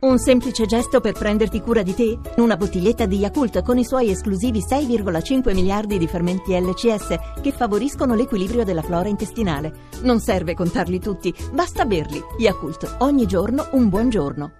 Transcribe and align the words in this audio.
Un 0.00 0.18
semplice 0.18 0.64
gesto 0.64 1.00
per 1.00 1.12
prenderti 1.12 1.60
cura 1.60 1.82
di 1.82 1.94
te? 1.94 2.18
Una 2.36 2.56
bottiglietta 2.56 3.04
di 3.04 3.18
Yakult 3.18 3.62
con 3.62 3.76
i 3.76 3.84
suoi 3.84 4.10
esclusivi 4.10 4.60
6,5 4.60 5.52
miliardi 5.52 5.98
di 5.98 6.06
fermenti 6.06 6.58
LCS 6.58 7.18
che 7.42 7.52
favoriscono 7.52 8.14
l'equilibrio 8.14 8.64
della 8.64 8.80
flora 8.80 9.08
intestinale. 9.08 9.88
Non 10.00 10.20
serve 10.20 10.54
contarli 10.54 11.00
tutti, 11.00 11.34
basta 11.52 11.84
berli. 11.84 12.18
Yakult, 12.38 12.96
ogni 13.00 13.26
giorno 13.26 13.68
un 13.72 13.90
buon 13.90 14.08
giorno. 14.08 14.59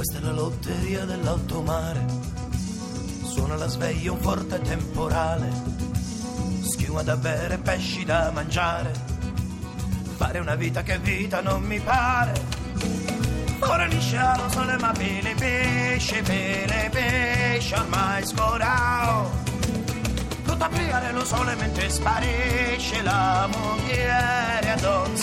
Questa 0.00 0.16
è 0.16 0.22
la 0.22 0.32
lotteria 0.32 1.04
dell'alto 1.04 1.60
mare. 1.60 2.02
Suona 3.22 3.54
la 3.56 3.66
sveglia 3.66 4.12
un 4.12 4.18
forte 4.18 4.58
temporale. 4.62 5.52
Schiuma 6.62 7.02
da 7.02 7.18
bere, 7.18 7.58
pesci 7.58 8.02
da 8.06 8.30
mangiare. 8.32 8.94
Fare 10.16 10.38
una 10.38 10.54
vita 10.54 10.82
che 10.82 10.98
vita 11.00 11.42
non 11.42 11.62
mi 11.64 11.78
pare. 11.80 12.32
Ora 13.58 13.84
lisciamo 13.84 14.48
sole 14.48 14.78
ma 14.78 14.90
pele 14.92 15.34
pesce, 15.34 16.22
pele 16.22 16.88
pesce 16.90 17.74
ormai 17.74 18.24
scorao. 18.24 19.30
Tutto 20.46 20.64
a 20.64 20.68
pigliare 20.68 21.12
lo 21.12 21.26
sole 21.26 21.54
mentre 21.56 21.90
sparisce 21.90 23.02
la 23.02 23.46
moglie 23.52 24.10
a 24.10 24.76
Don 24.80 25.14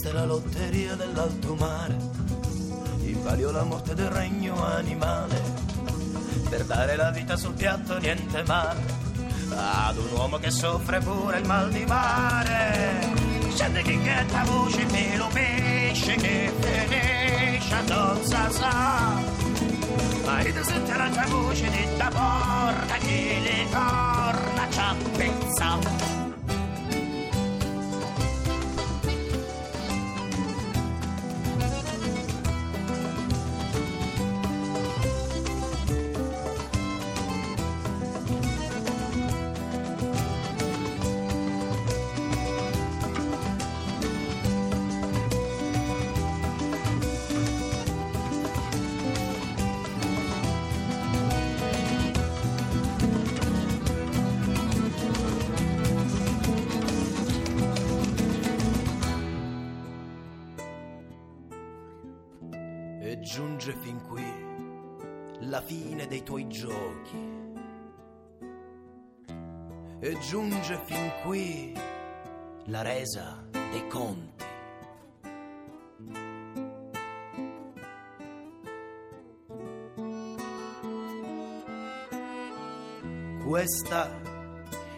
Questa 0.00 0.16
è 0.16 0.20
la 0.20 0.26
lotteria 0.26 0.94
dell'alto 0.94 1.56
mare. 1.56 1.96
In 3.00 3.20
palio 3.20 3.50
la 3.50 3.64
morte 3.64 3.96
del 3.96 4.08
regno 4.08 4.64
animale. 4.64 5.42
Per 6.48 6.64
dare 6.66 6.94
la 6.94 7.10
vita 7.10 7.36
sul 7.36 7.54
piatto 7.54 7.98
niente 7.98 8.44
male. 8.46 8.80
Ad 9.50 9.96
un 9.96 10.08
uomo 10.12 10.36
che 10.36 10.52
soffre 10.52 11.00
pure 11.00 11.38
il 11.38 11.46
mal 11.48 11.68
di 11.70 11.84
mare. 11.84 13.12
Scende 13.52 13.82
chi 13.82 14.00
ghetta 14.00 14.44
voce, 14.44 14.84
pelo 14.84 15.26
pesce 15.32 16.14
che 16.14 16.52
finisce 16.60 17.82
non 17.88 18.24
sa 18.24 18.50
sa. 18.50 19.20
Ma 20.24 20.40
io 20.42 20.62
sente 20.62 20.96
la 20.96 21.26
voce 21.26 21.70
di 21.70 21.88
porta 21.98 22.96
che 23.00 23.38
le 23.42 23.68
torna 23.68 24.62
a 24.62 24.68
E 63.08 63.20
giunge 63.20 63.72
fin 63.72 64.02
qui 64.02 64.22
la 65.48 65.62
fine 65.62 66.06
dei 66.08 66.22
tuoi 66.22 66.46
giochi. 66.46 67.16
E 69.98 70.18
giunge 70.18 70.78
fin 70.84 71.10
qui 71.22 71.74
la 72.66 72.82
resa 72.82 73.42
dei 73.50 73.88
conti. 73.88 74.44
Questa 83.42 84.20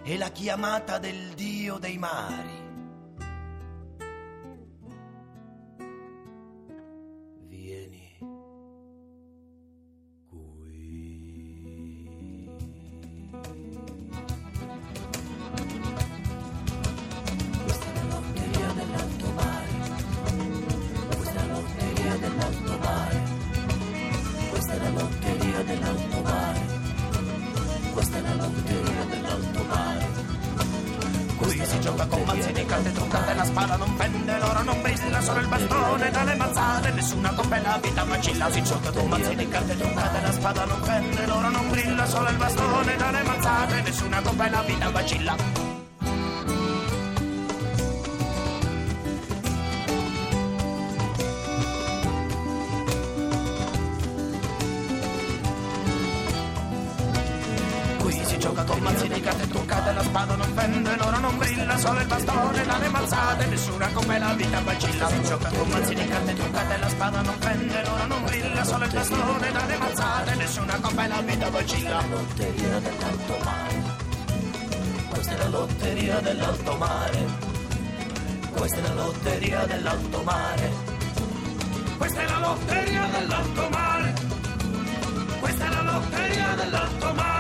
è 0.03 0.17
la 0.17 0.31
chiamata 0.31 0.99
del 0.99 1.35
dio 1.35 1.79
dei 1.79 1.97
mari. 1.97 2.60
Nessuna 37.01 37.33
coppella 37.33 37.79
vita 37.83 38.05
macilla, 38.05 38.51
si 38.51 38.63
gioca 38.63 38.91
con 38.91 39.09
mazzi 39.09 39.35
di 39.35 39.49
carte 39.49 39.75
truccate, 39.75 40.21
la 40.21 40.33
spada 40.33 40.65
non 40.67 40.81
pende, 40.81 41.27
l'oro 41.27 41.49
non 41.49 41.71
brilla, 41.71 42.07
solo 42.07 42.29
il 42.29 42.37
bastone 42.37 42.97
dalle 42.97 43.23
mazzate, 43.23 43.81
nessuna 43.81 44.21
coppella 44.21 44.63
vita 44.63 44.91
vacilla. 44.91 45.70
Si 58.97 59.09
gioca 59.09 59.09
con 59.09 59.09
mazzi 59.09 59.09
di 59.09 59.21
carte 59.21 59.49
truccate, 59.49 59.93
la 59.93 60.03
spada 60.03 60.35
non 60.35 60.55
pende, 60.55 60.97
l'oro 60.97 61.19
non 61.19 61.39
brilla, 61.39 61.79
solo 61.79 62.01
il 62.01 62.07
bastone 62.07 62.65
dalle 62.65 62.89
mazzate, 62.89 63.47
nessuna 63.47 63.89
come 63.93 64.19
la 64.19 64.33
vita 64.35 64.61
vacilla. 64.61 65.09
Si 65.09 65.23
gioca 65.23 65.49
con 65.49 65.69
mazzi 65.69 65.95
di 65.95 66.07
carte 66.07 66.35
truccate, 66.35 66.77
la 66.79 66.89
spada 66.89 67.21
non 67.23 67.39
pende, 67.39 67.83
l'oro 67.85 68.07
non 68.07 68.25
brilla, 68.25 68.65
solo 68.65 68.85
il 68.85 68.93
bastone 68.93 69.53
dalle 69.53 69.77
mazzate, 69.77 70.35
nessuna 70.35 70.79
come 70.81 71.09
la 71.09 71.21
vita 71.21 71.51
vacilla. 71.51 72.05
Lotteria 72.11 72.79
dell'alto 72.79 73.39
mare. 73.45 73.83
Questa 75.11 75.33
è 75.33 75.39
la 75.39 75.49
lotteria 75.49 76.21
dell'alto 76.21 76.77
mare. 76.77 77.27
Questa 78.51 78.79
è 78.79 78.83
la 78.83 78.95
lotteria 78.95 79.65
dell'alto 79.67 80.23
mare. 80.23 80.73
Questa 81.99 82.21
è 82.21 82.27
la 82.27 82.39
lotteria 82.39 83.07
dell'alto 83.07 83.69
mare. 83.71 84.15
Questa 85.41 85.65
è 85.65 85.69
la 85.69 85.83
lotteria 85.83 86.55
dell'alto 86.55 87.13
mare. 87.15 87.40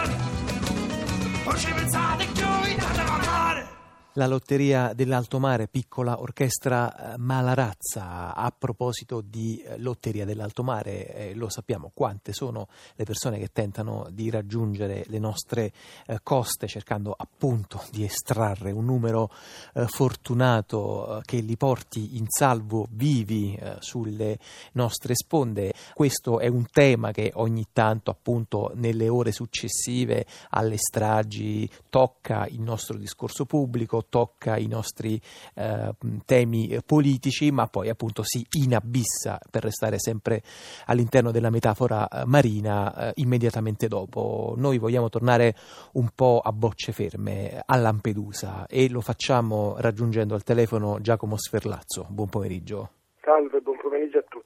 La 4.15 4.27
lotteria 4.27 4.93
dell'Alto 4.93 5.39
Mare, 5.39 5.69
piccola 5.69 6.21
orchestra 6.21 7.15
eh, 7.15 7.19
Malarazza. 7.19 8.35
A 8.35 8.53
proposito 8.57 9.21
di 9.21 9.63
eh, 9.63 9.79
lotteria 9.79 10.25
dell'Alto 10.25 10.65
Mare, 10.65 11.15
eh, 11.15 11.35
lo 11.35 11.49
sappiamo 11.49 11.93
quante 11.95 12.33
sono 12.33 12.67
le 12.97 13.05
persone 13.05 13.39
che 13.39 13.51
tentano 13.53 14.09
di 14.11 14.29
raggiungere 14.29 15.05
le 15.07 15.19
nostre 15.21 15.73
eh, 16.07 16.19
coste 16.25 16.67
cercando 16.67 17.15
appunto 17.17 17.85
di 17.93 18.03
estrarre 18.03 18.73
un 18.73 18.85
numero 18.85 19.31
eh, 19.75 19.87
fortunato 19.87 21.19
eh, 21.19 21.21
che 21.25 21.39
li 21.39 21.57
porti 21.57 22.17
in 22.17 22.27
salvo 22.29 22.89
vivi 22.91 23.59
sulle 23.79 24.39
nostre 24.73 25.15
sponde. 25.15 25.73
Questo 25.95 26.41
è 26.41 26.49
un 26.49 26.67
tema 26.71 27.13
che 27.13 27.31
ogni 27.35 27.67
tanto 27.73 28.11
appunto 28.11 28.73
nelle 28.75 29.09
ore 29.09 29.33
successive 29.33 30.27
alle 30.51 30.77
stragi 30.79 31.69
tocca 31.89 32.47
il 32.47 32.61
nostro 32.61 32.97
discorso 32.97 33.45
pubblico 33.45 34.00
tocca 34.09 34.57
i 34.57 34.67
nostri 34.67 35.21
eh, 35.55 35.93
temi 36.25 36.79
politici, 36.85 37.51
ma 37.51 37.67
poi 37.67 37.89
appunto 37.89 38.23
si 38.23 38.47
inabissa, 38.59 39.39
per 39.51 39.63
restare 39.63 39.99
sempre 39.99 40.43
all'interno 40.87 41.31
della 41.31 41.51
metafora 41.51 42.09
eh, 42.09 42.25
marina, 42.27 43.09
eh, 43.09 43.13
immediatamente 43.17 43.89
dopo. 43.89 44.55
Noi 44.57 44.79
vogliamo 44.79 45.09
tornare 45.09 45.55
un 45.93 46.09
po' 46.15 46.41
a 46.43 46.53
bocce 46.53 46.93
ferme, 46.93 47.63
a 47.65 47.77
Lampedusa, 47.77 48.67
e 48.67 48.89
lo 48.89 49.01
facciamo 49.01 49.75
raggiungendo 49.79 50.35
al 50.35 50.43
telefono 50.43 51.01
Giacomo 51.01 51.37
Sferlazzo. 51.37 52.07
Buon 52.09 52.29
pomeriggio. 52.29 52.91
Salve, 53.23 53.61
buon 53.61 53.77
pomeriggio 53.81 54.19
a 54.19 54.25
tutti. 54.29 54.40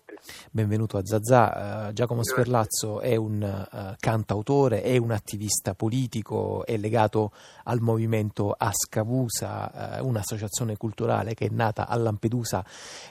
Benvenuto 0.50 0.97
a 0.97 1.05
Zazà. 1.05 1.88
Uh, 1.88 1.93
Giacomo 1.93 2.23
Grazie. 2.23 2.43
Sferlazzo 2.43 3.00
è 3.00 3.15
un 3.15 3.43
uh, 3.43 3.94
cantautore, 3.99 4.82
è 4.82 4.97
un 4.97 5.11
attivista 5.11 5.75
politico, 5.75 6.65
è 6.65 6.79
legato 6.79 7.32
al 7.65 7.81
movimento 7.81 8.55
Ascavusa, 8.56 9.99
uh, 10.00 10.06
un'associazione 10.06 10.79
culturale 10.79 11.35
che 11.35 11.47
è 11.47 11.50
nata 11.50 11.88
a 11.88 11.97
Lampedusa 11.97 12.65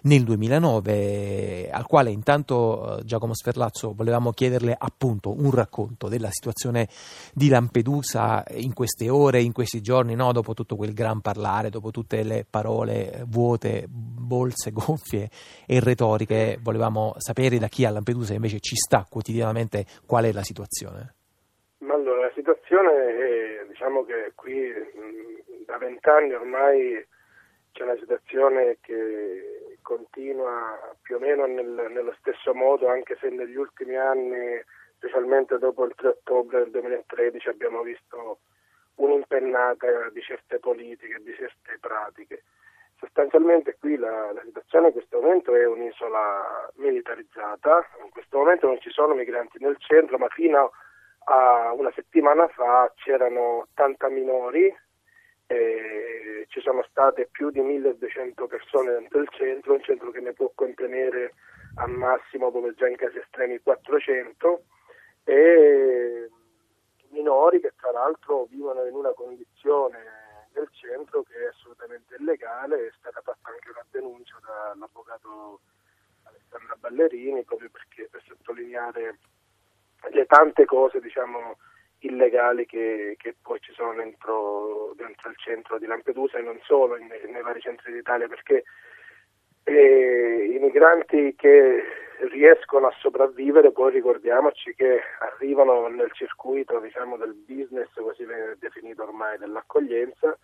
nel 0.04 0.24
2009, 0.24 1.70
al 1.70 1.86
quale 1.86 2.10
intanto 2.10 3.00
Giacomo 3.04 3.36
Sferlazzo 3.36 3.94
volevamo 3.94 4.32
chiederle 4.32 4.76
appunto 4.78 5.40
un 5.40 5.52
racconto 5.52 6.08
della 6.08 6.30
situazione 6.32 6.90
di 7.34 7.48
Lampedusa 7.48 8.44
in 8.56 8.74
queste 8.74 9.10
ore, 9.10 9.42
in 9.42 9.52
questi 9.52 9.82
giorni, 9.82 10.16
no? 10.16 10.32
dopo 10.32 10.56
tutto 10.56 10.76
quel 10.76 10.94
gran 10.94 11.22
parlare, 11.22 11.70
dopo 11.70 11.92
tutte 11.92 12.24
le 12.24 12.44
parole 12.50 13.24
vuote, 13.28 13.86
bolse, 13.88 14.72
gonfie 14.72 15.30
e 15.68 15.80
retoriche, 15.80 16.58
volevamo 16.62 17.03
sapere 17.18 17.58
da 17.58 17.68
chi 17.68 17.86
a 17.86 17.90
Lampedusa 17.90 18.34
invece 18.34 18.60
ci 18.60 18.76
sta 18.76 19.06
quotidianamente 19.10 19.86
qual 20.06 20.26
è 20.26 20.32
la 20.32 20.44
situazione. 20.44 21.16
Ma 21.80 21.96
allora, 21.96 22.28
la 22.28 22.32
situazione 22.34 22.92
è, 22.92 23.66
diciamo 23.68 24.06
che 24.06 24.32
qui 24.36 24.72
da 25.66 25.78
vent'anni 25.78 26.34
ormai 26.34 27.06
c'è 27.74 27.84
una 27.84 27.98
situazione 27.98 28.78
che 28.80 29.78
continua 29.82 30.96
più 31.02 31.16
o 31.16 31.20
meno 31.20 31.46
nel, 31.46 31.90
nello 31.92 32.16
stesso 32.20 32.54
modo, 32.54 32.88
anche 32.88 33.18
se 33.20 33.30
negli 33.30 33.56
ultimi 33.56 33.96
anni, 33.96 34.62
specialmente 34.96 35.58
dopo 35.58 35.84
il 35.86 35.94
3 35.96 36.08
ottobre 36.08 36.60
del 36.60 36.72
2013, 36.72 37.50
abbiamo 37.50 37.82
visto 37.82 38.40
un'impennata 38.96 40.10
di 40.12 40.22
certe 40.22 40.60
politiche, 40.60 41.20
di 41.22 41.34
certe 41.36 41.78
pratiche. 41.80 42.44
Sostanzialmente 43.04 43.76
qui 43.78 43.98
la, 43.98 44.32
la, 44.32 44.42
situazione 44.46 44.88
in 44.88 44.94
questo 44.94 45.20
momento 45.20 45.54
è 45.54 45.68
un'isola 45.68 46.72
militarizzata, 46.76 47.86
in 48.02 48.10
questo 48.12 48.38
momento 48.38 48.68
non 48.68 48.80
ci 48.80 48.90
sono 48.92 49.14
migranti 49.14 49.58
nel 49.60 49.76
centro, 49.78 50.18
ma 50.18 50.30
fino 50.30 50.72
a 51.26 51.74
una 51.74 51.92
settimana 51.94 52.48
fa 52.48 52.90
c'erano 52.96 53.68
80 53.74 54.08
minori, 54.08 54.74
e 55.48 56.46
ci 56.48 56.62
sono 56.62 56.82
state 56.90 57.28
più 57.30 57.50
di 57.50 57.60
1200 57.60 58.48
persone 58.48 58.94
dentro 58.94 59.20
il 59.20 59.30
centro, 59.32 59.74
un 59.74 59.84
centro 59.84 60.10
che 60.12 60.22
ne 60.22 60.32
può 60.32 60.50
contenere 60.56 61.34
al 61.76 61.92
massimo, 61.92 62.52
come 62.52 62.74
già 62.74 62.88
in 62.88 62.96
casi 62.96 63.18
estremi, 63.18 63.60
400 63.60 64.64
e 65.26 66.30
minori 67.10 67.60
che 67.60 67.74
tra 67.76 67.92
l'altro 67.92 68.46
vivono 68.46 68.86
in 68.86 68.96
una 68.96 69.12
condizione 69.12 70.22
del 70.54 70.70
centro 70.72 71.23
assolutamente 72.14 72.16
illegale, 72.18 72.88
è 72.88 72.92
stata 73.00 73.22
fatta 73.22 73.50
anche 73.50 73.70
una 73.70 73.86
denuncia 73.90 74.38
dall'avvocato 74.42 75.60
Alessandra 76.24 76.76
Ballerini 76.80 77.44
proprio 77.44 77.70
perché 77.70 78.08
per 78.10 78.22
sottolineare 78.26 79.18
le 80.12 80.26
tante 80.26 80.66
cose 80.66 81.00
diciamo 81.00 81.58
illegali 82.00 82.66
che, 82.66 83.16
che 83.18 83.36
poi 83.42 83.60
ci 83.62 83.72
sono 83.74 83.94
dentro, 83.94 84.94
dentro, 84.96 85.30
il 85.30 85.38
centro 85.38 85.80
di 85.80 85.86
Lampedusa 85.86 86.38
e 86.38 86.42
non 86.42 86.60
solo 86.64 86.98
in, 86.98 87.08
nei 87.08 87.42
vari 87.42 87.62
centri 87.62 87.94
d'Italia 87.94 88.28
perché 88.28 88.64
eh, 89.64 90.52
i 90.54 90.60
migranti 90.60 91.34
che 91.36 91.82
riescono 92.30 92.88
a 92.88 92.96
sopravvivere, 93.00 93.72
poi 93.72 93.92
ricordiamoci 93.92 94.76
che 94.76 95.00
arrivano 95.20 95.88
nel 95.88 96.12
circuito 96.12 96.80
diciamo, 96.80 97.16
del 97.16 97.34
business, 97.34 97.90
così 97.94 98.26
viene 98.26 98.56
definito 98.60 99.04
ormai, 99.04 99.38
dell'accoglienza, 99.38 100.38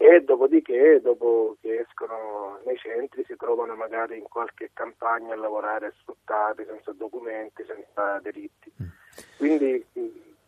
e 0.00 0.20
dopodiché, 0.22 1.00
dopo 1.02 1.56
che 1.60 1.80
escono 1.80 2.60
nei 2.64 2.78
centri, 2.78 3.24
si 3.24 3.34
trovano 3.36 3.74
magari 3.74 4.16
in 4.16 4.28
qualche 4.28 4.70
campagna 4.72 5.34
a 5.34 5.36
lavorare 5.36 5.92
sfruttati, 5.98 6.64
senza 6.64 6.92
documenti, 6.92 7.64
senza 7.64 8.20
diritti. 8.22 8.72
Mm. 8.80 8.86
Quindi 9.36 9.84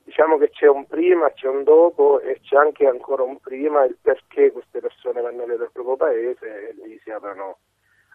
diciamo 0.05 0.38
che 0.38 0.50
c'è 0.50 0.69
un 0.69 0.87
prima, 0.87 1.32
c'è 1.32 1.49
un 1.49 1.64
dopo 1.64 2.20
e 2.20 2.38
c'è 2.43 2.56
anche 2.56 2.87
ancora 2.87 3.25
un 3.25 3.38
prima 3.38 3.85
il 3.85 3.97
perché 4.00 4.52
queste 4.52 4.81
persone 4.81 5.20
vanno 5.20 5.44
via 5.44 5.56
dal 5.56 5.73
proprio 5.73 5.97
paese 5.97 6.69
e 6.69 6.75
lì 6.85 7.00
si 7.02 7.11
aprono 7.11 7.58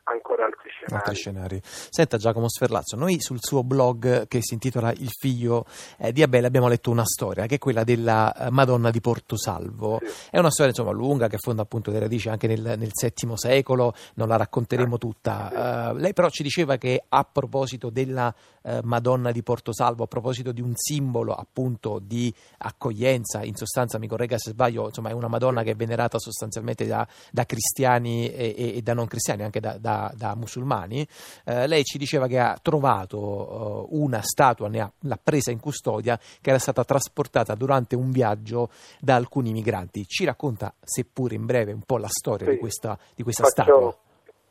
ancora 0.06 0.46
altri 0.46 0.70
scenari. 0.70 0.96
altri 0.96 1.16
scenari. 1.16 1.62
Senta 1.64 2.18
Giacomo 2.18 2.50
Sferlazzo, 2.50 2.96
noi 2.96 3.20
sul 3.20 3.40
suo 3.42 3.64
blog 3.64 4.28
che 4.28 4.40
si 4.42 4.54
intitola 4.54 4.92
Il 4.92 5.10
figlio 5.10 5.66
eh, 5.98 6.12
di 6.12 6.22
Abele 6.22 6.48
abbiamo 6.48 6.68
letto 6.68 6.92
una 6.92 7.06
storia 7.06 7.46
che 7.46 7.56
è 7.56 7.58
quella 7.58 7.84
della 7.84 8.34
eh, 8.34 8.52
Madonna 8.52 8.92
di 8.92 9.02
Portosalvo. 9.02 10.00
Sì. 10.04 10.30
È 10.32 10.40
una 10.40 10.52
storia 10.52 10.72
insomma 10.72 10.92
lunga 10.92 11.28
che 11.28 11.36
affonda 11.36 11.64
appunto 11.64 11.92
le 11.92 12.00
radici 12.00 12.30
anche 12.30 12.48
nel, 12.48 12.62
nel 12.62 12.92
VII 12.94 13.36
secolo, 13.36 13.94
non 14.16 14.28
la 14.28 14.38
racconteremo 14.38 14.98
tutta. 14.98 15.50
Sì. 15.50 15.56
Uh, 15.56 16.00
lei 16.00 16.14
però 16.14 16.30
ci 16.30 16.44
diceva 16.44 16.78
che 16.78 17.04
a 17.08 17.24
proposito 17.24 17.90
della 17.90 18.34
uh, 18.62 18.80
Madonna 18.84 19.32
di 19.32 19.42
Portosalvo, 19.42 20.04
a 20.04 20.08
proposito 20.08 20.52
di 20.52 20.62
un 20.62 20.74
simbolo 20.76 21.34
appunto 21.34 22.00
di 22.00 22.34
accoglienza, 22.60 23.44
in 23.44 23.56
sostanza 23.56 23.98
mi 23.98 24.08
corregga 24.08 24.38
se 24.38 24.52
sbaglio, 24.52 24.86
insomma 24.86 25.10
è 25.10 25.14
una 25.14 25.28
Madonna 25.28 25.64
che 25.64 25.72
è 25.72 25.76
venerata 25.76 26.20
sostanzialmente 26.20 26.86
da, 26.86 27.08
da 27.32 27.46
cristiani 27.46 28.32
e, 28.32 28.54
e, 28.56 28.78
e, 28.78 28.82
da 28.82 28.94
non 28.94 29.08
cristiani, 29.08 29.44
anche 29.44 29.60
da, 29.60 29.78
da 29.78 29.95
da, 30.16 30.36
musulmani, 30.36 31.06
eh, 31.46 31.68
lei 31.68 31.84
ci 31.84 31.98
diceva 31.98 32.28
che 32.28 32.40
ha 32.40 32.58
trovato 32.62 33.88
eh, 33.90 33.96
una 33.98 34.22
statua, 34.22 34.68
ne 34.68 34.82
ha, 34.82 34.92
l'ha 35.02 35.20
presa 35.22 35.52
in 35.52 35.60
custodia, 35.60 36.18
che 36.18 36.50
era 36.50 36.60
stata 36.60 36.84
trasportata 36.84 37.56
durante 37.56 37.96
un 37.96 38.12
viaggio 38.12 38.70
da 39.00 39.16
alcuni 39.16 39.52
migranti. 39.52 40.06
Ci 40.06 40.26
racconta, 40.26 40.74
seppure 40.82 41.36
in 41.36 41.46
breve, 41.46 41.72
un 41.72 41.84
po' 41.86 41.98
la 41.98 42.10
storia 42.10 42.48
sì. 42.48 42.54
di 42.54 42.58
questa, 42.58 42.98
di 43.16 43.24
questa 43.24 43.44
faccio, 43.44 43.62
statua? 43.62 43.96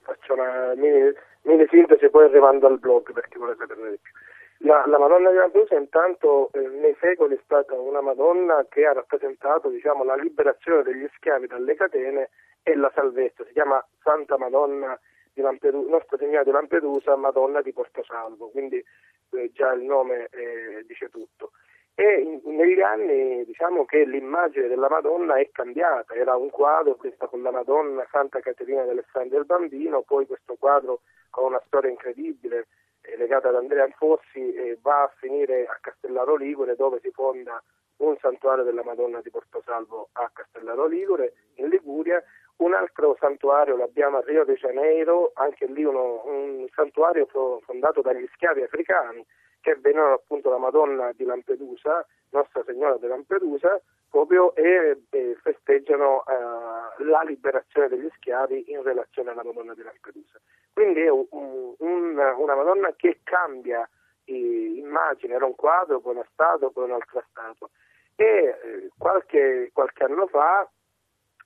Faccio 0.00 0.32
una 0.34 0.74
mini, 0.76 1.12
mini, 1.42 1.66
sintesi, 1.70 2.08
poi 2.08 2.24
arrivando 2.24 2.66
al 2.66 2.78
blog 2.78 3.12
per 3.12 3.28
chi 3.28 3.38
vuole 3.38 3.56
saperne 3.58 3.90
di 3.90 3.98
più. 4.00 4.12
La, 4.58 4.82
la, 4.86 4.98
Madonna 4.98 5.30
di 5.30 5.36
Lampedusa 5.36 5.76
intanto 5.76 6.48
eh, 6.52 6.60
nei 6.60 6.96
secoli 6.98 7.34
è 7.34 7.40
stata 7.44 7.74
una 7.74 8.00
Madonna 8.00 8.64
che 8.70 8.86
ha 8.86 8.94
rappresentato 8.94 9.68
diciamo, 9.68 10.04
la 10.04 10.14
liberazione 10.14 10.82
degli 10.82 11.06
schiavi 11.16 11.46
dalle 11.46 11.74
catene 11.74 12.30
e 12.62 12.74
la 12.74 12.90
salvezza, 12.94 13.44
si 13.44 13.52
chiama 13.52 13.84
Santa 14.02 14.38
Madonna 14.38 14.98
di 15.34 15.42
Lampedusa, 15.42 15.90
Nostra 15.90 16.16
Signora 16.16 16.44
di 16.44 16.50
Lampedusa, 16.50 17.16
Madonna 17.16 17.60
di 17.60 17.72
Portosalvo, 17.72 18.48
quindi 18.48 18.82
eh, 19.30 19.50
già 19.52 19.72
il 19.72 19.82
nome 19.82 20.28
eh, 20.30 20.84
dice 20.86 21.08
tutto. 21.10 21.50
E 21.96 22.20
in, 22.20 22.40
negli 22.56 22.80
anni 22.80 23.44
diciamo 23.44 23.84
che 23.84 24.04
l'immagine 24.04 24.68
della 24.68 24.88
Madonna 24.88 25.36
è 25.36 25.50
cambiata, 25.50 26.14
era 26.14 26.36
un 26.36 26.50
quadro 26.50 26.94
prima 26.94 27.26
con 27.28 27.42
la 27.42 27.50
Madonna 27.50 28.06
Santa 28.10 28.40
Caterina 28.40 28.84
d'Alessandria 28.84 29.38
del 29.38 29.46
Bambino, 29.46 30.02
poi 30.02 30.26
questo 30.26 30.56
quadro 30.58 31.02
con 31.30 31.46
una 31.46 31.62
storia 31.66 31.90
incredibile 31.90 32.68
eh, 33.02 33.16
legata 33.16 33.48
ad 33.48 33.56
Andrea 33.56 33.84
Anfossi 33.84 34.54
eh, 34.54 34.78
va 34.80 35.02
a 35.02 35.12
finire 35.18 35.66
a 35.66 35.78
Castellaro 35.80 36.36
Ligure 36.36 36.76
dove 36.76 37.00
si 37.00 37.10
fonda 37.10 37.62
un 37.96 38.16
santuario 38.18 38.64
della 38.64 38.82
Madonna 38.82 39.20
di 39.20 39.30
Portosalvo 39.30 40.08
a 40.12 40.30
Castellaro 40.32 40.86
Ligure 40.86 41.34
in 41.56 41.68
Liguria 41.68 42.22
un 42.56 42.74
altro 42.74 43.16
santuario 43.18 43.76
l'abbiamo 43.76 44.18
a 44.18 44.22
Rio 44.24 44.44
de 44.44 44.54
Janeiro, 44.54 45.32
anche 45.34 45.66
lì 45.66 45.84
uno, 45.84 46.22
un 46.24 46.66
santuario 46.72 47.26
fondato 47.64 48.00
dagli 48.00 48.26
schiavi 48.32 48.62
africani 48.62 49.24
che 49.60 49.76
venivano 49.76 50.14
appunto 50.14 50.50
la 50.50 50.58
Madonna 50.58 51.10
di 51.12 51.24
Lampedusa, 51.24 52.06
Nostra 52.30 52.62
Signora 52.66 52.98
di 52.98 53.06
Lampedusa, 53.06 53.80
proprio 54.10 54.54
e, 54.54 55.04
e 55.10 55.36
festeggiano 55.42 56.22
uh, 56.26 57.02
la 57.04 57.22
liberazione 57.22 57.88
degli 57.88 58.08
schiavi 58.16 58.70
in 58.70 58.82
relazione 58.82 59.30
alla 59.30 59.42
Madonna 59.42 59.74
di 59.74 59.82
Lampedusa. 59.82 60.38
Quindi 60.72 61.00
è 61.00 61.10
un, 61.10 61.26
un, 61.30 62.18
una 62.18 62.54
Madonna 62.54 62.92
che 62.94 63.20
cambia 63.24 63.88
immagine, 64.26 65.34
era 65.34 65.46
un 65.46 65.54
quadro, 65.54 66.00
poi 66.00 66.14
una 66.14 66.26
statua, 66.30 66.70
poi 66.70 66.84
un'altra 66.84 67.24
statua. 67.30 67.68
E 68.16 68.24
eh, 68.24 68.90
qualche, 68.96 69.70
qualche 69.72 70.04
anno 70.04 70.26
fa 70.26 70.68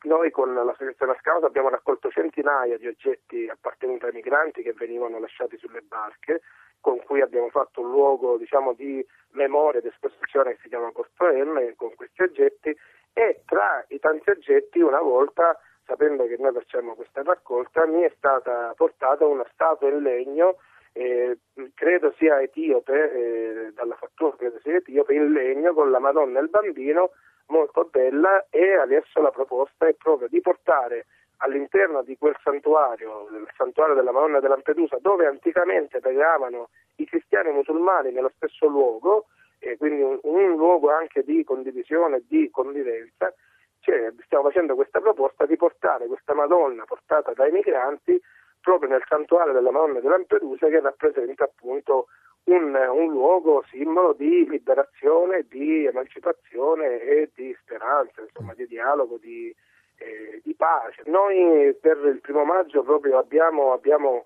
noi 0.03 0.31
con 0.31 0.55
l'associazione 0.55 1.17
Scout 1.21 1.45
abbiamo 1.45 1.69
raccolto 1.69 2.11
centinaia 2.11 2.79
di 2.79 2.87
oggetti 2.87 3.49
appartenuti 3.49 4.05
ai 4.05 4.13
migranti 4.13 4.63
che 4.63 4.73
venivano 4.73 5.19
lasciati 5.19 5.57
sulle 5.59 5.81
barche, 5.81 6.43
con 6.81 7.03
cui 7.05 7.21
abbiamo 7.21 7.49
fatto 7.49 7.81
un 7.81 7.91
luogo 7.91 8.37
diciamo, 8.37 8.73
di 8.73 9.05
memoria, 9.33 9.81
di 9.81 9.89
esposizione 9.89 10.53
che 10.53 10.61
si 10.63 10.69
chiama 10.69 10.93
Porto 10.93 11.27
M 11.27 11.75
con 11.75 11.95
questi 11.95 12.23
oggetti. 12.23 12.77
E 13.13 13.43
tra 13.45 13.85
i 13.89 13.99
tanti 13.99 14.31
oggetti 14.31 14.79
una 14.81 15.01
volta, 15.01 15.59
sapendo 15.85 16.27
che 16.27 16.37
noi 16.39 16.53
facciamo 16.53 16.95
questa 16.95 17.23
raccolta, 17.23 17.85
mi 17.87 18.03
è 18.03 18.13
stata 18.17 18.73
portata 18.77 19.27
una 19.27 19.47
statua 19.53 19.89
in 19.89 20.03
legno 20.03 20.59
eh, 20.99 21.39
credo 21.75 22.13
sia 22.19 22.41
etiope, 22.41 23.13
eh, 23.13 23.73
dalla 23.73 23.95
fattura 23.95 24.37
credo 24.37 24.59
sia 24.61 24.77
etiope, 24.77 25.15
in 25.15 25.33
legno 25.33 25.73
con 25.73 25.91
la 25.91 26.01
Madonna 26.01 26.39
e 26.39 26.43
il 26.43 26.49
bambino 26.49 27.13
molto 27.49 27.89
bella 27.91 28.47
e 28.51 28.75
adesso 28.75 29.21
la 29.21 29.31
proposta 29.31 29.87
è 29.87 29.95
proprio 29.95 30.29
di 30.29 30.41
portare 30.41 31.07
all'interno 31.39 32.03
di 32.03 32.17
quel 32.19 32.37
santuario, 32.43 33.29
il 33.31 33.49
santuario 33.57 33.95
della 33.95 34.13
Madonna 34.13 34.41
di 34.41 34.49
Lampedusa, 34.49 34.99
dove 35.01 35.27
anticamente 35.27 36.01
pregavano 36.01 36.71
i 36.97 37.05
cristiani 37.05 37.53
musulmani 37.53 38.11
nello 38.11 38.33
stesso 38.35 38.67
luogo, 38.67 39.27
e 39.61 39.77
quindi 39.77 40.03
un, 40.03 40.19
un 40.23 40.57
luogo 40.57 40.91
anche 40.91 41.23
di 41.23 41.45
condivisione 41.45 42.23
di 42.27 42.51
convivenza, 42.51 43.33
cioè, 43.81 44.13
stiamo 44.25 44.45
facendo 44.45 44.75
questa 44.75 45.01
proposta 45.01 45.47
di 45.47 45.57
portare 45.57 46.07
questa 46.07 46.35
Madonna 46.35 46.85
portata 46.85 47.33
dai 47.33 47.51
migranti 47.53 48.21
proprio 48.61 48.91
nel 48.91 49.05
santuario 49.09 49.53
della 49.53 49.71
Madonna 49.71 50.01
di 50.01 50.09
Lampedusa 50.09 50.67
che 50.69 50.81
rappresenta 50.81 51.45
appunto 51.45 52.09
un, 52.49 52.75
un, 52.75 53.11
luogo 53.11 53.65
simbolo 53.71 54.13
di 54.13 54.49
liberazione, 54.49 55.45
di 55.49 55.87
emancipazione 55.87 57.01
e 57.01 57.31
di 57.35 57.55
speranza, 57.61 58.23
insomma, 58.23 58.55
di 58.55 58.67
dialogo, 58.67 59.19
di, 59.19 59.55
eh, 59.99 60.41
di 60.43 60.55
pace. 60.55 61.03
Noi 61.07 61.75
per 61.81 61.99
il 62.05 62.21
primo 62.21 62.45
maggio 62.45 62.83
proprio 62.83 63.19
abbiamo, 63.19 63.73
abbiamo 63.73 64.25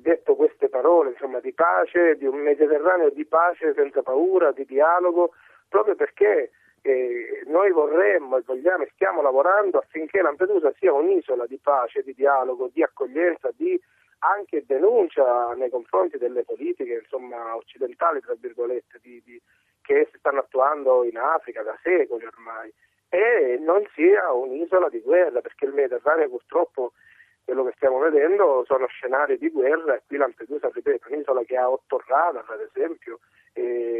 detto 0.00 0.34
queste 0.34 0.68
parole 0.68 1.10
insomma, 1.10 1.40
di 1.40 1.52
pace, 1.52 2.16
di 2.16 2.26
un 2.26 2.38
Mediterraneo 2.38 3.10
di 3.10 3.26
pace 3.26 3.74
senza 3.74 4.02
paura, 4.02 4.52
di 4.52 4.64
dialogo, 4.64 5.32
proprio 5.68 5.94
perché 5.94 6.50
eh, 6.82 7.42
noi 7.46 7.70
vorremmo 7.70 8.38
e 8.38 8.42
vogliamo 8.44 8.84
e 8.84 8.90
stiamo 8.94 9.20
lavorando 9.20 9.78
affinché 9.78 10.22
Lampedusa 10.22 10.72
sia 10.78 10.92
un'isola 10.92 11.46
di 11.46 11.58
pace, 11.58 12.02
di 12.02 12.14
dialogo, 12.14 12.70
di 12.72 12.82
accoglienza, 12.82 13.50
di 13.56 13.78
anche 14.20 14.64
denuncia 14.66 15.52
nei 15.54 15.70
confronti 15.70 16.18
delle 16.18 16.44
politiche 16.44 17.00
insomma, 17.02 17.56
occidentali, 17.56 18.20
tra 18.20 18.34
virgolette, 18.38 18.98
di, 19.02 19.22
di, 19.24 19.40
che 19.82 20.08
si 20.10 20.18
stanno 20.18 20.40
attuando 20.40 21.04
in 21.04 21.18
Africa 21.18 21.62
da 21.62 21.78
secoli 21.82 22.24
ormai. 22.24 22.72
E 23.08 23.58
non 23.60 23.84
sia 23.94 24.32
un'isola 24.32 24.88
di 24.88 25.00
guerra, 25.00 25.40
perché 25.40 25.64
il 25.64 25.72
Mediterraneo 25.72 26.28
purtroppo 26.28 26.92
quello 27.44 27.64
che 27.64 27.72
stiamo 27.76 27.98
vedendo 27.98 28.62
sono 28.66 28.86
scenari 28.86 29.36
di 29.36 29.50
guerra 29.50 29.96
e 29.96 30.02
qui 30.06 30.16
Lampedusa, 30.16 30.70
ripeto, 30.72 31.08
è 31.08 31.12
un'isola 31.12 31.42
che 31.42 31.56
ha 31.56 31.68
otto 31.68 32.00
radar 32.06 32.44
ad 32.46 32.60
esempio, 32.60 33.18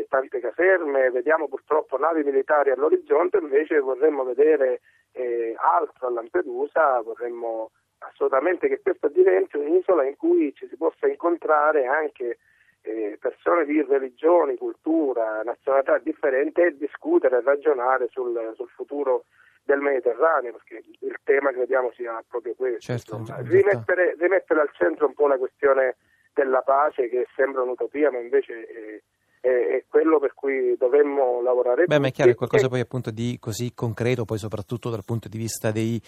tante 0.09 0.41
caserme, 0.41 1.11
vediamo 1.11 1.49
purtroppo 1.49 1.97
navi 1.97 2.23
militari 2.23 2.71
all'orizzonte, 2.71 3.39
invece 3.39 3.79
vorremmo 3.79 4.25
vedere 4.25 4.81
eh, 5.13 5.55
altro 5.57 6.09
a 6.09 6.11
Lampedusa, 6.11 7.01
vorremmo 7.01 7.71
assolutamente 8.01 8.69
che 8.69 8.81
questa 8.81 9.09
diventi 9.09 9.57
un'isola 9.57 10.05
in 10.05 10.17
cui 10.17 10.53
ci 10.55 10.67
si 10.69 10.77
possa 10.77 11.07
incontrare 11.07 11.87
anche 11.87 12.39
eh, 12.83 13.19
persone 13.21 13.65
di 13.65 13.83
religioni, 13.83 14.57
cultura, 14.57 15.43
nazionalità 15.43 15.99
differenti 15.99 16.61
e 16.61 16.77
discutere 16.77 17.39
e 17.39 17.43
ragionare 17.43 18.09
sul, 18.11 18.53
sul, 18.55 18.69
futuro 18.69 19.25
del 19.65 19.81
Mediterraneo, 19.81 20.53
perché 20.53 20.83
il 21.01 21.17
tema 21.23 21.53
crediamo 21.53 21.93
sia 21.93 22.23
proprio 22.27 22.55
questo. 22.55 22.81
Certo, 22.81 23.23
rimettere, 23.43 24.17
rimettere, 24.19 24.61
al 24.61 24.71
centro 24.73 25.07
un 25.07 25.15
po' 25.15 25.27
la 25.27 25.37
questione 25.37 25.97
della 26.33 26.63
pace 26.63 27.09
che 27.09 27.27
sembra 27.35 27.63
un'utopia, 27.63 28.11
ma 28.11 28.19
invece 28.19 28.67
eh, 28.67 29.03
è, 29.41 29.80
quello 30.11 30.19
per 30.19 30.35
cui 30.35 30.75
dovremmo 30.77 31.41
lavorare. 31.43 31.85
Beh, 31.87 32.01
ma 32.01 32.09
è 32.09 32.11
chiaro, 32.11 32.33
è 32.33 32.35
qualcosa 32.35 32.69
poi 32.69 32.81
appunto 32.81 33.13
di 33.13 33.37
così 33.39 33.71
concreto, 33.75 34.25
poi 34.25 34.39
soprattutto 34.39 34.91
dal 34.91 35.05
punto 35.05 35.29
di 35.29 35.39
vista 35.39 35.71
dei, 35.71 36.03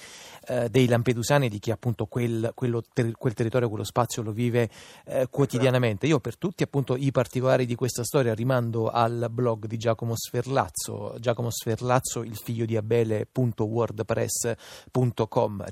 eh, 0.48 0.68
dei 0.68 0.88
lampedusani, 0.88 1.48
di 1.48 1.60
chi 1.60 1.70
appunto 1.70 2.06
quel, 2.06 2.52
ter- 2.92 3.16
quel, 3.16 3.34
territorio, 3.34 3.68
quello 3.68 3.84
spazio 3.84 4.22
lo 4.22 4.32
vive 4.32 4.68
eh, 5.06 5.28
quotidianamente. 5.30 6.06
Io 6.06 6.18
per 6.18 6.36
tutti 6.36 6.64
appunto 6.64 6.96
i 6.96 7.12
particolari 7.12 7.64
di 7.64 7.76
questa 7.76 8.02
storia 8.02 8.34
rimando 8.34 8.88
al 8.88 9.28
blog 9.30 9.66
di 9.66 9.76
Giacomo 9.76 10.16
Sferlazzo, 10.16 11.14
Giacomo 11.20 11.50
Sferlazzo, 11.50 12.22
il 12.22 12.36
figlio 12.36 12.64
di 12.64 12.76
Abele.wordpress.com. 12.76 15.64